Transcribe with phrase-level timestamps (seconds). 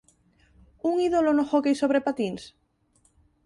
[0.89, 2.43] ¿Un ídolo no hóckey sobre patíns?